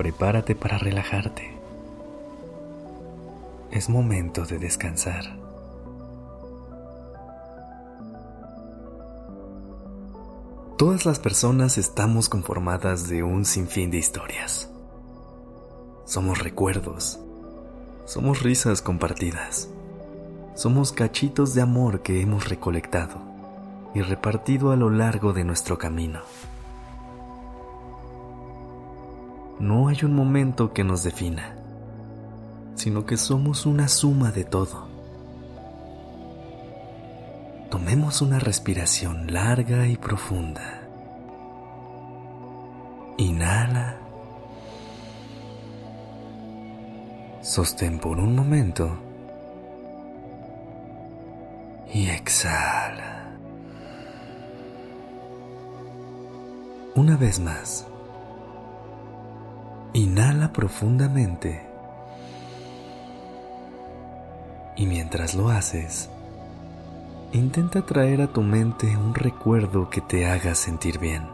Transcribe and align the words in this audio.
Prepárate 0.00 0.54
para 0.54 0.78
relajarte. 0.78 1.54
Es 3.70 3.90
momento 3.90 4.46
de 4.46 4.58
descansar. 4.58 5.36
Todas 10.78 11.04
las 11.04 11.18
personas 11.18 11.76
estamos 11.76 12.30
conformadas 12.30 13.10
de 13.10 13.22
un 13.22 13.44
sinfín 13.44 13.90
de 13.90 13.98
historias. 13.98 14.70
Somos 16.06 16.38
recuerdos. 16.38 17.20
Somos 18.06 18.42
risas 18.42 18.80
compartidas. 18.80 19.68
Somos 20.54 20.92
cachitos 20.92 21.52
de 21.52 21.60
amor 21.60 22.00
que 22.00 22.22
hemos 22.22 22.48
recolectado 22.48 23.16
y 23.94 24.00
repartido 24.00 24.72
a 24.72 24.76
lo 24.76 24.88
largo 24.88 25.34
de 25.34 25.44
nuestro 25.44 25.76
camino. 25.76 26.20
No 29.60 29.88
hay 29.88 29.98
un 30.04 30.14
momento 30.14 30.72
que 30.72 30.84
nos 30.84 31.02
defina, 31.02 31.54
sino 32.76 33.04
que 33.04 33.18
somos 33.18 33.66
una 33.66 33.88
suma 33.88 34.32
de 34.32 34.44
todo. 34.44 34.88
Tomemos 37.70 38.22
una 38.22 38.38
respiración 38.38 39.30
larga 39.30 39.86
y 39.86 39.98
profunda. 39.98 40.80
Inhala. 43.18 43.98
Sostén 47.42 47.98
por 47.98 48.18
un 48.18 48.34
momento. 48.34 48.90
Y 51.92 52.08
exhala. 52.08 53.26
Una 56.94 57.18
vez 57.18 57.38
más. 57.38 57.86
Inhala 59.92 60.52
profundamente. 60.52 61.66
Y 64.76 64.86
mientras 64.86 65.34
lo 65.34 65.48
haces, 65.48 66.08
intenta 67.32 67.82
traer 67.82 68.22
a 68.22 68.28
tu 68.28 68.40
mente 68.42 68.86
un 68.96 69.16
recuerdo 69.16 69.90
que 69.90 70.00
te 70.00 70.30
haga 70.30 70.54
sentir 70.54 71.00
bien. 71.00 71.26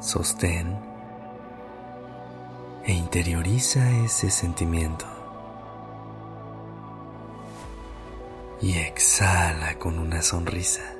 Sostén 0.00 0.78
e 2.84 2.94
interioriza 2.94 3.90
ese 3.90 4.30
sentimiento. 4.30 5.04
Y 8.62 8.78
exhala 8.78 9.78
con 9.78 9.98
una 9.98 10.22
sonrisa. 10.22 10.93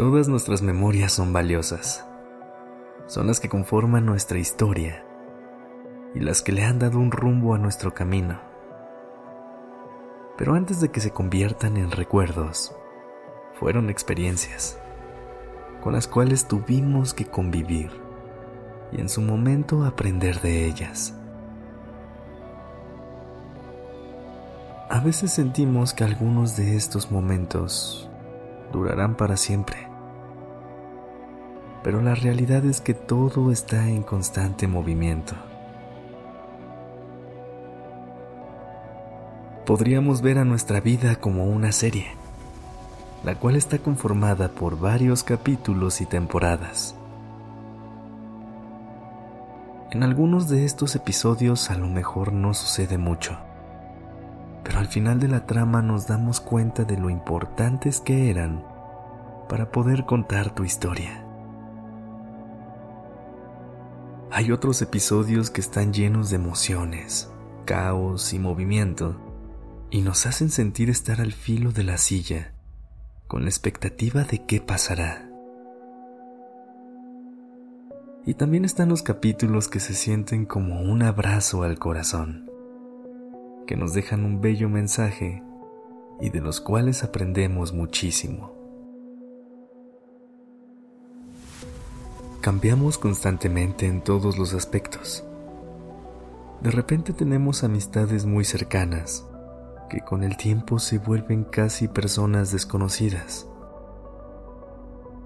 Todas 0.00 0.28
nuestras 0.28 0.62
memorias 0.62 1.12
son 1.12 1.34
valiosas. 1.34 2.06
Son 3.04 3.26
las 3.26 3.38
que 3.38 3.50
conforman 3.50 4.06
nuestra 4.06 4.38
historia 4.38 5.04
y 6.14 6.20
las 6.20 6.40
que 6.40 6.52
le 6.52 6.64
han 6.64 6.78
dado 6.78 6.98
un 6.98 7.10
rumbo 7.10 7.54
a 7.54 7.58
nuestro 7.58 7.92
camino. 7.92 8.40
Pero 10.38 10.54
antes 10.54 10.80
de 10.80 10.88
que 10.88 11.00
se 11.00 11.10
conviertan 11.10 11.76
en 11.76 11.90
recuerdos, 11.90 12.74
fueron 13.52 13.90
experiencias 13.90 14.78
con 15.82 15.92
las 15.92 16.08
cuales 16.08 16.48
tuvimos 16.48 17.12
que 17.12 17.26
convivir 17.26 17.90
y 18.92 19.02
en 19.02 19.10
su 19.10 19.20
momento 19.20 19.84
aprender 19.84 20.40
de 20.40 20.64
ellas. 20.64 21.14
A 24.88 24.98
veces 25.00 25.30
sentimos 25.30 25.92
que 25.92 26.04
algunos 26.04 26.56
de 26.56 26.74
estos 26.74 27.10
momentos 27.10 28.08
durarán 28.72 29.14
para 29.14 29.36
siempre 29.36 29.89
pero 31.82 32.02
la 32.02 32.14
realidad 32.14 32.64
es 32.64 32.80
que 32.80 32.94
todo 32.94 33.50
está 33.50 33.88
en 33.88 34.02
constante 34.02 34.66
movimiento. 34.66 35.34
Podríamos 39.64 40.20
ver 40.20 40.38
a 40.38 40.44
nuestra 40.44 40.80
vida 40.80 41.16
como 41.16 41.44
una 41.46 41.72
serie, 41.72 42.08
la 43.24 43.34
cual 43.36 43.56
está 43.56 43.78
conformada 43.78 44.48
por 44.48 44.78
varios 44.78 45.22
capítulos 45.22 46.00
y 46.00 46.06
temporadas. 46.06 46.94
En 49.92 50.02
algunos 50.02 50.48
de 50.48 50.64
estos 50.64 50.94
episodios 50.96 51.70
a 51.70 51.76
lo 51.76 51.88
mejor 51.88 52.32
no 52.32 52.54
sucede 52.54 52.98
mucho, 52.98 53.38
pero 54.64 54.78
al 54.78 54.86
final 54.86 55.18
de 55.18 55.28
la 55.28 55.46
trama 55.46 55.82
nos 55.82 56.06
damos 56.06 56.40
cuenta 56.40 56.84
de 56.84 56.96
lo 56.96 57.10
importantes 57.10 58.00
que 58.00 58.30
eran 58.30 58.64
para 59.48 59.70
poder 59.70 60.04
contar 60.04 60.50
tu 60.50 60.64
historia. 60.64 61.29
Hay 64.32 64.52
otros 64.52 64.80
episodios 64.80 65.50
que 65.50 65.60
están 65.60 65.92
llenos 65.92 66.30
de 66.30 66.36
emociones, 66.36 67.28
caos 67.64 68.32
y 68.32 68.38
movimiento, 68.38 69.16
y 69.90 70.02
nos 70.02 70.24
hacen 70.24 70.50
sentir 70.50 70.88
estar 70.88 71.20
al 71.20 71.32
filo 71.32 71.72
de 71.72 71.82
la 71.82 71.98
silla, 71.98 72.52
con 73.26 73.42
la 73.42 73.48
expectativa 73.48 74.22
de 74.22 74.46
qué 74.46 74.60
pasará. 74.60 75.28
Y 78.24 78.34
también 78.34 78.64
están 78.64 78.88
los 78.88 79.02
capítulos 79.02 79.66
que 79.66 79.80
se 79.80 79.94
sienten 79.94 80.46
como 80.46 80.80
un 80.80 81.02
abrazo 81.02 81.64
al 81.64 81.80
corazón, 81.80 82.48
que 83.66 83.74
nos 83.74 83.94
dejan 83.94 84.24
un 84.24 84.40
bello 84.40 84.68
mensaje 84.68 85.42
y 86.20 86.30
de 86.30 86.40
los 86.40 86.60
cuales 86.60 87.02
aprendemos 87.02 87.72
muchísimo. 87.72 88.59
Cambiamos 92.40 92.96
constantemente 92.96 93.84
en 93.84 94.00
todos 94.00 94.38
los 94.38 94.54
aspectos. 94.54 95.22
De 96.62 96.70
repente 96.70 97.12
tenemos 97.12 97.64
amistades 97.64 98.24
muy 98.24 98.46
cercanas 98.46 99.26
que 99.90 100.00
con 100.00 100.24
el 100.24 100.38
tiempo 100.38 100.78
se 100.78 100.96
vuelven 100.96 101.44
casi 101.44 101.86
personas 101.86 102.50
desconocidas. 102.50 103.46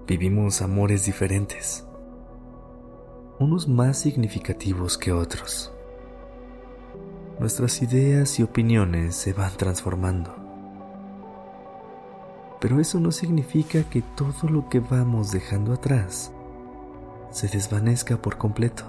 Vivimos 0.05 0.61
amores 0.61 1.05
diferentes, 1.05 1.87
unos 3.39 3.69
más 3.69 3.97
significativos 3.97 4.97
que 4.97 5.13
otros. 5.13 5.71
Nuestras 7.39 7.81
ideas 7.81 8.37
y 8.39 8.43
opiniones 8.43 9.15
se 9.15 9.31
van 9.31 9.55
transformando. 9.55 10.35
Pero 12.59 12.81
eso 12.81 12.99
no 12.99 13.13
significa 13.13 13.83
que 13.83 14.01
todo 14.01 14.49
lo 14.49 14.67
que 14.67 14.81
vamos 14.81 15.31
dejando 15.31 15.71
atrás 15.71 16.33
se 17.35 17.49
desvanezca 17.49 18.15
por 18.15 18.37
completo, 18.37 18.85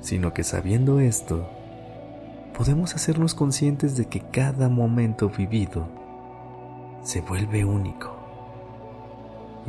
sino 0.00 0.34
que 0.34 0.42
sabiendo 0.42 0.98
esto, 0.98 1.48
podemos 2.58 2.96
hacernos 2.96 3.36
conscientes 3.36 3.96
de 3.96 4.06
que 4.06 4.18
cada 4.18 4.68
momento 4.68 5.28
vivido 5.28 5.86
se 7.04 7.20
vuelve 7.20 7.64
único 7.64 8.16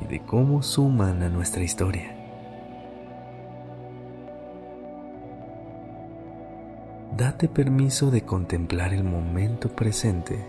y 0.02 0.08
de 0.08 0.20
cómo 0.22 0.64
suman 0.64 1.22
a 1.22 1.30
nuestra 1.30 1.62
historia. 1.62 2.16
Date 7.16 7.48
permiso 7.48 8.10
de 8.10 8.24
contemplar 8.24 8.96
el 8.96 9.04
momento 9.04 9.70
presente 9.70 10.44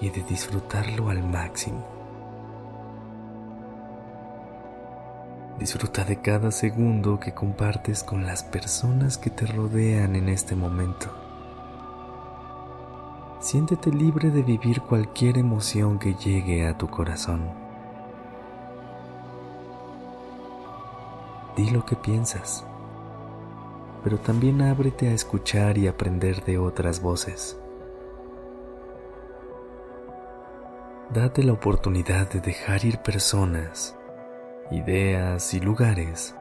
y 0.00 0.10
de 0.10 0.24
disfrutarlo 0.24 1.08
al 1.08 1.22
máximo. 1.22 1.95
Disfruta 5.58 6.04
de 6.04 6.20
cada 6.20 6.50
segundo 6.50 7.18
que 7.18 7.32
compartes 7.32 8.04
con 8.04 8.26
las 8.26 8.42
personas 8.42 9.16
que 9.16 9.30
te 9.30 9.46
rodean 9.46 10.14
en 10.14 10.28
este 10.28 10.54
momento. 10.54 11.06
Siéntete 13.40 13.90
libre 13.90 14.30
de 14.30 14.42
vivir 14.42 14.82
cualquier 14.82 15.38
emoción 15.38 15.98
que 15.98 16.14
llegue 16.14 16.66
a 16.66 16.76
tu 16.76 16.88
corazón. 16.88 17.48
Di 21.56 21.70
lo 21.70 21.84
que 21.86 21.96
piensas. 21.96 22.64
pero 24.06 24.18
también 24.18 24.62
ábrete 24.62 25.08
a 25.08 25.12
escuchar 25.12 25.78
y 25.78 25.88
aprender 25.88 26.44
de 26.44 26.58
otras 26.58 27.02
voces. 27.02 27.58
Date 31.12 31.42
la 31.42 31.52
oportunidad 31.52 32.30
de 32.30 32.40
dejar 32.40 32.84
ir 32.84 32.98
personas, 32.98 33.96
ideas 34.70 35.54
y 35.54 35.60
lugares 35.60 36.34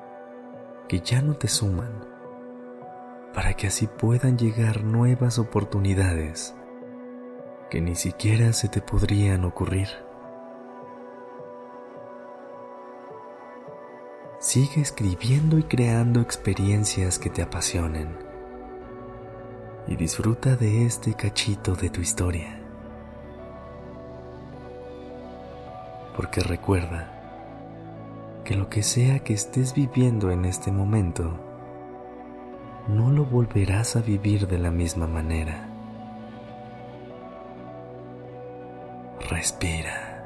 que 0.88 1.00
ya 1.00 1.22
no 1.22 1.36
te 1.36 1.48
suman, 1.48 2.06
para 3.34 3.54
que 3.54 3.68
así 3.68 3.88
puedan 3.88 4.38
llegar 4.38 4.84
nuevas 4.84 5.40
oportunidades 5.40 6.56
que 7.70 7.82
ni 7.82 7.96
siquiera 7.96 8.54
se 8.54 8.70
te 8.70 8.82
podrían 8.82 9.44
ocurrir. 9.46 9.90
Sigue 14.40 14.82
escribiendo 14.82 15.58
y 15.58 15.64
creando 15.64 16.22
experiencias 16.22 17.18
que 17.18 17.30
te 17.30 17.42
apasionen 17.42 18.16
y 19.88 19.96
disfruta 19.96 20.56
de 20.56 20.86
este 20.86 21.14
cachito 21.14 21.76
de 21.76 21.90
tu 21.90 22.02
historia. 22.02 22.62
Porque 26.16 26.42
recuerda 26.42 27.15
que 28.46 28.56
lo 28.56 28.70
que 28.70 28.84
sea 28.84 29.20
que 29.20 29.34
estés 29.34 29.74
viviendo 29.74 30.30
en 30.30 30.46
este 30.46 30.72
momento, 30.72 31.34
no 32.88 33.10
lo 33.10 33.26
volverás 33.26 33.96
a 33.96 34.02
vivir 34.02 34.48
de 34.48 34.60
la 34.60 34.70
misma 34.70 35.08
manera. 35.08 35.68
Respira. 39.32 40.24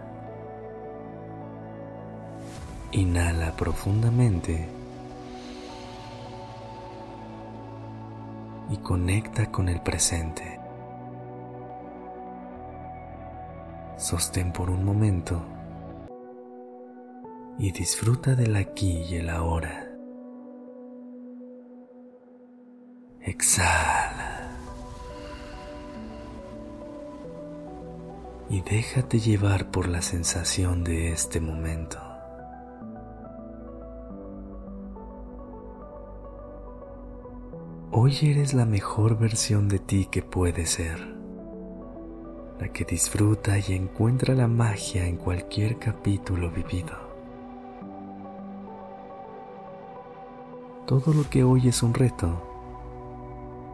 Inhala 2.91 3.55
profundamente 3.55 4.67
y 8.69 8.77
conecta 8.77 9.49
con 9.49 9.69
el 9.69 9.79
presente. 9.79 10.59
Sostén 13.95 14.51
por 14.51 14.69
un 14.69 14.83
momento 14.83 15.41
y 17.59 17.73
disfruta 17.73 18.35
del 18.35 18.55
aquí 18.55 19.03
y 19.09 19.15
el 19.15 19.29
ahora. 19.29 19.85
Exhala. 23.21 24.57
Y 28.49 28.61
déjate 28.61 29.19
llevar 29.19 29.71
por 29.71 29.89
la 29.89 30.01
sensación 30.01 30.85
de 30.85 31.11
este 31.11 31.41
momento. 31.41 31.99
Hoy 37.91 38.17
eres 38.21 38.53
la 38.53 38.65
mejor 38.65 39.19
versión 39.19 39.67
de 39.67 39.79
ti 39.79 40.07
que 40.09 40.21
puede 40.21 40.65
ser, 40.65 40.97
la 42.57 42.69
que 42.71 42.85
disfruta 42.85 43.59
y 43.59 43.73
encuentra 43.73 44.33
la 44.33 44.47
magia 44.47 45.05
en 45.05 45.17
cualquier 45.17 45.77
capítulo 45.77 46.49
vivido. 46.49 47.08
Todo 50.89 51.13
lo 51.13 51.29
que 51.29 51.43
hoy 51.43 51.67
es 51.67 51.83
un 51.83 51.93
reto, 51.93 52.41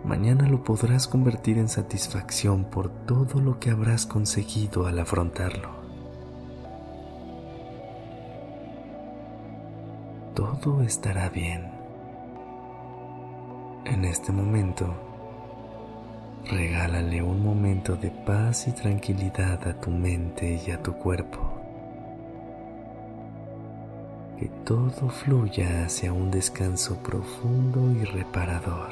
mañana 0.03 0.49
lo 0.49 0.65
podrás 0.65 1.07
convertir 1.07 1.57
en 1.57 1.69
satisfacción 1.69 2.65
por 2.65 2.89
todo 2.89 3.39
lo 3.39 3.57
que 3.57 3.69
habrás 3.69 4.05
conseguido 4.05 4.85
al 4.85 4.99
afrontarlo. 4.99 5.69
Todo 10.35 10.81
estará 10.81 11.29
bien. 11.29 11.71
En 13.85 14.03
este 14.03 14.33
momento, 14.33 14.93
regálale 16.51 17.23
un 17.23 17.41
momento 17.41 17.95
de 17.95 18.11
paz 18.11 18.67
y 18.67 18.73
tranquilidad 18.73 19.65
a 19.65 19.79
tu 19.79 19.89
mente 19.89 20.61
y 20.67 20.69
a 20.69 20.83
tu 20.83 20.91
cuerpo. 20.91 21.44
Que 24.37 24.49
todo 24.65 25.09
fluya 25.09 25.85
hacia 25.85 26.11
un 26.11 26.29
descanso 26.31 26.97
profundo 26.97 27.91
y 27.91 28.03
reparador. 28.03 28.91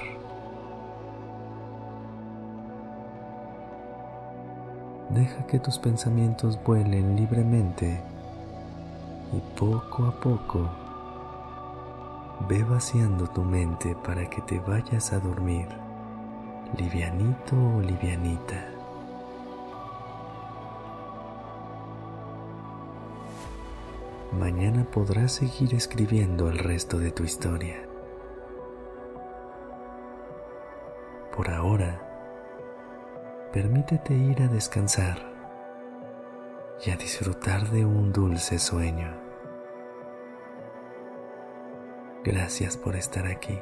Deja 5.09 5.45
que 5.47 5.59
tus 5.59 5.77
pensamientos 5.77 6.57
vuelen 6.63 7.15
libremente 7.15 8.01
y 9.31 9.59
poco 9.59 10.05
a 10.05 10.11
poco 10.19 10.83
Ve 12.49 12.61
vaciando 12.61 13.25
tu 13.27 13.41
mente 13.41 13.95
para 14.03 14.29
que 14.29 14.41
te 14.41 14.59
vayas 14.59 15.13
a 15.13 15.19
dormir, 15.19 15.65
livianito 16.77 17.55
o 17.55 17.79
livianita. 17.79 18.72
Mañana 24.39 24.83
podrás 24.89 25.31
seguir 25.33 25.75
escribiendo 25.75 26.49
el 26.49 26.57
resto 26.57 26.97
de 26.97 27.11
tu 27.11 27.23
historia. 27.23 27.87
Por 31.35 31.51
ahora, 31.51 32.01
permítete 33.53 34.15
ir 34.15 34.41
a 34.41 34.47
descansar 34.47 35.19
y 36.83 36.89
a 36.89 36.95
disfrutar 36.95 37.69
de 37.69 37.85
un 37.85 38.11
dulce 38.11 38.57
sueño. 38.57 39.15
Gracias 42.23 42.75
por 42.75 42.95
estar 42.95 43.27
aquí. 43.27 43.61